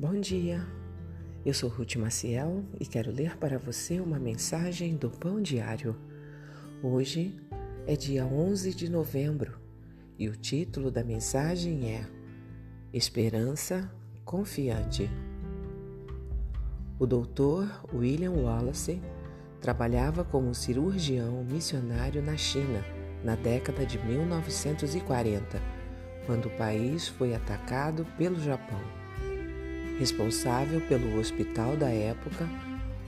Bom 0.00 0.20
dia, 0.20 0.64
eu 1.44 1.52
sou 1.52 1.68
Ruth 1.68 1.96
Maciel 1.96 2.62
e 2.78 2.86
quero 2.86 3.10
ler 3.10 3.36
para 3.36 3.58
você 3.58 3.98
uma 3.98 4.16
mensagem 4.16 4.94
do 4.94 5.10
Pão 5.10 5.42
Diário. 5.42 5.96
Hoje 6.80 7.36
é 7.84 7.96
dia 7.96 8.24
11 8.24 8.74
de 8.74 8.88
novembro 8.88 9.58
e 10.16 10.28
o 10.28 10.36
título 10.36 10.88
da 10.88 11.02
mensagem 11.02 11.90
é 11.90 12.06
Esperança 12.92 13.90
Confiante. 14.24 15.10
O 16.96 17.04
doutor 17.04 17.68
William 17.92 18.34
Wallace 18.34 19.02
trabalhava 19.60 20.22
como 20.22 20.54
cirurgião 20.54 21.42
missionário 21.42 22.22
na 22.22 22.36
China 22.36 22.84
na 23.24 23.34
década 23.34 23.84
de 23.84 23.98
1940, 23.98 25.60
quando 26.24 26.46
o 26.46 26.56
país 26.56 27.08
foi 27.08 27.34
atacado 27.34 28.06
pelo 28.16 28.38
Japão. 28.38 29.07
Responsável 29.98 30.80
pelo 30.82 31.18
hospital 31.18 31.76
da 31.76 31.88
época, 31.88 32.48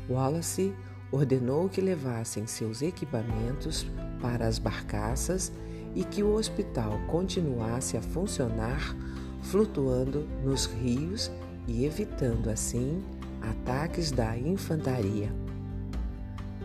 Wallace 0.09 0.75
ordenou 1.13 1.69
que 1.69 1.81
levassem 1.81 2.47
seus 2.47 2.83
equipamentos 2.83 3.87
para 4.21 4.47
as 4.47 4.59
barcaças 4.59 5.53
e 5.95 6.05
que 6.05 6.23
o 6.23 6.35
hospital 6.35 7.01
continuasse 7.09 7.97
a 7.97 8.03
funcionar 8.03 8.97
flutuando 9.43 10.27
nos 10.45 10.67
rios 10.67 11.31
e 11.67 11.85
evitando 11.85 12.51
assim 12.51 13.03
ataques 13.41 14.11
da 14.11 14.37
infantaria. 14.37 15.33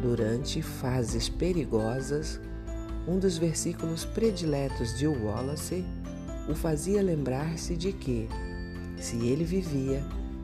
Durante 0.02 0.61
fases 0.61 1.30
perigosas, 1.30 2.39
um 3.07 3.17
dos 3.17 3.38
versículos 3.38 4.03
prediletos 4.03 4.97
de 4.97 5.07
Wallace 5.07 5.85
o 6.49 6.53
fazia 6.53 7.02
lembrar-se 7.02 7.75
de 7.75 7.94
que, 7.94 8.28
se 8.99 9.17
ele 9.17 9.43
vivia, 9.43 10.03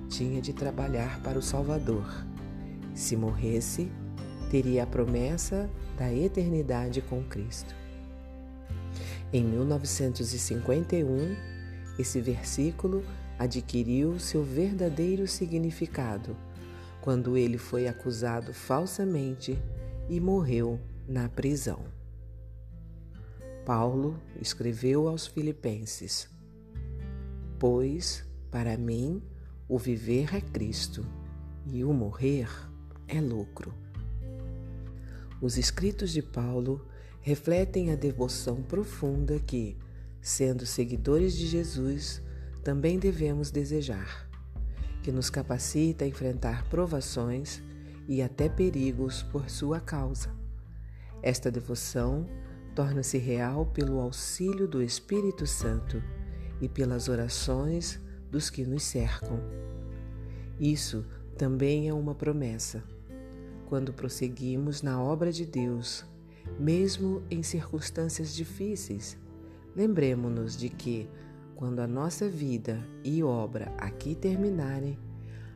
tinha 0.10 0.42
de 0.42 0.54
trabalhar 0.54 1.22
para 1.22 1.40
o 1.40 1.42
Salvador. 1.42 2.06
Se 2.94 3.16
morresse, 3.16 3.92
teria 4.50 4.84
a 4.84 4.88
promessa 4.88 5.70
da 5.98 6.14
eternidade 6.14 7.02
com 7.02 7.24
Cristo. 7.24 7.74
Em 9.32 9.44
1951, 9.44 11.36
esse 11.98 12.20
versículo 12.20 13.04
adquiriu 13.40 14.20
seu 14.20 14.44
verdadeiro 14.44 15.28
significado 15.28 16.36
quando 17.02 17.36
ele 17.36 17.58
foi 17.58 17.88
acusado 17.88 18.54
falsamente 18.54 19.58
e 20.10 20.20
morreu 20.20 20.80
na 21.08 21.28
prisão. 21.30 21.80
Paulo 23.66 24.20
escreveu 24.40 25.08
aos 25.08 25.26
Filipenses: 25.26 26.30
Pois 27.58 28.24
para 28.52 28.78
mim 28.78 29.24
o 29.68 29.80
viver 29.80 30.36
é 30.36 30.42
Cristo 30.42 31.06
e 31.66 31.84
o 31.86 31.94
morrer 31.94 32.50
é 33.08 33.22
lucro. 33.22 33.74
Os 35.42 35.58
escritos 35.58 36.12
de 36.12 36.22
Paulo 36.22 36.86
refletem 37.22 37.92
a 37.92 37.96
devoção 37.96 38.62
profunda 38.62 39.40
que, 39.40 39.78
sendo 40.22 40.66
seguidores 40.66 41.36
de 41.36 41.48
Jesus, 41.48 42.22
também 42.64 43.00
devemos 43.00 43.50
desejar, 43.50 44.30
que 45.02 45.12
nos 45.12 45.30
capacita 45.30 46.04
a 46.04 46.08
enfrentar 46.08 46.68
provações 46.70 47.62
e 48.08 48.22
até 48.22 48.50
perigos 48.50 49.24
por 49.24 49.50
sua 49.50 49.80
causa. 49.80 50.30
Esta 51.24 51.50
devoção 51.50 52.28
torna-se 52.76 53.18
real 53.18 53.66
pelo 53.68 54.00
auxílio 54.00 54.68
do 54.68 54.82
Espírito 54.82 55.48
Santo 55.48 56.04
e 56.60 56.68
pelas 56.68 57.08
orações 57.08 58.00
dos 58.32 58.50
que 58.50 58.66
nos 58.66 58.84
cercam. 58.84 59.40
Isso 60.60 61.06
também 61.38 61.90
é 61.90 61.94
uma 61.94 62.16
promessa. 62.16 62.84
Quando 63.68 63.94
prosseguimos 63.94 64.82
na 64.82 65.02
obra 65.02 65.32
de 65.32 65.46
Deus, 65.46 66.06
mesmo 66.60 67.24
em 67.30 67.44
circunstâncias 67.44 68.34
difíceis, 68.34 69.18
lembremos-nos 69.76 70.58
de 70.58 70.70
que, 70.70 71.10
quando 71.56 71.80
a 71.80 71.88
nossa 71.88 72.28
vida 72.28 72.80
e 73.04 73.24
obra 73.24 73.74
aqui 73.78 74.16
terminarem, 74.16 74.98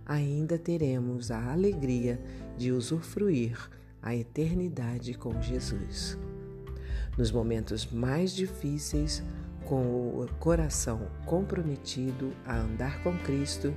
ainda 0.06 0.58
teremos 0.58 1.32
a 1.32 1.52
alegria 1.52 2.22
de 2.58 2.72
usufruir 2.72 3.58
a 4.02 4.16
eternidade 4.16 5.16
com 5.16 5.42
Jesus. 5.42 6.18
Nos 7.18 7.32
momentos 7.32 7.90
mais 7.92 8.34
difíceis, 8.34 9.24
com 9.66 9.82
o 9.82 10.28
coração 10.40 11.08
comprometido 11.26 12.34
a 12.46 12.56
andar 12.56 13.02
com 13.04 13.18
Cristo 13.20 13.74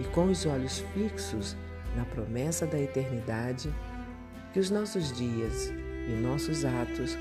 e 0.00 0.04
com 0.04 0.26
os 0.26 0.44
olhos 0.46 0.80
fixos 0.94 1.56
na 1.94 2.04
promessa 2.04 2.66
da 2.66 2.78
eternidade, 2.78 3.72
que 4.52 4.58
os 4.58 4.70
nossos 4.70 5.12
dias 5.12 5.72
e 6.08 6.20
nossos 6.20 6.64
atos 6.64 7.16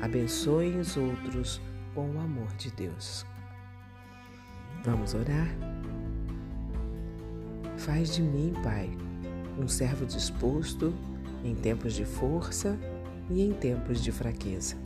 abençoem 0.00 0.78
os 0.78 0.96
outros 0.96 1.60
com 1.94 2.10
o 2.10 2.20
amor 2.20 2.52
de 2.54 2.70
Deus. 2.72 3.26
Vamos 4.84 5.14
orar? 5.14 5.48
Faz 7.76 8.14
de 8.14 8.22
mim, 8.22 8.52
Pai, 8.62 8.90
um 9.58 9.68
servo 9.68 10.06
disposto 10.06 10.94
em 11.44 11.54
tempos 11.54 11.94
de 11.94 12.04
força 12.04 12.78
e 13.30 13.42
em 13.42 13.52
tempos 13.52 14.02
de 14.02 14.12
fraqueza. 14.12 14.76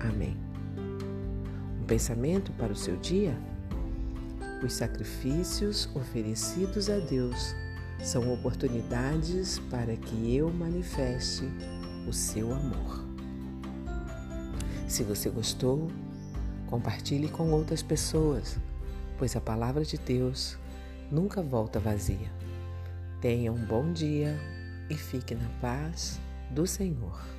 Amém. 0.00 0.36
Pensamento 1.86 2.50
para 2.52 2.72
o 2.72 2.76
seu 2.76 2.96
dia? 2.96 3.38
Os 4.60 4.72
sacrifícios 4.72 5.88
oferecidos 5.94 6.90
a 6.90 6.98
Deus 6.98 7.54
são 8.02 8.32
oportunidades 8.32 9.60
para 9.70 9.94
que 9.94 10.34
eu 10.34 10.52
manifeste 10.52 11.44
o 12.08 12.12
seu 12.12 12.52
amor. 12.52 13.04
Se 14.88 15.04
você 15.04 15.30
gostou, 15.30 15.88
compartilhe 16.66 17.28
com 17.28 17.52
outras 17.52 17.82
pessoas, 17.82 18.58
pois 19.16 19.36
a 19.36 19.40
palavra 19.40 19.84
de 19.84 19.96
Deus 19.96 20.58
nunca 21.08 21.40
volta 21.40 21.78
vazia. 21.78 22.32
Tenha 23.20 23.52
um 23.52 23.64
bom 23.64 23.92
dia 23.92 24.36
e 24.90 24.96
fique 24.96 25.36
na 25.36 25.48
paz 25.60 26.20
do 26.50 26.66
Senhor. 26.66 27.35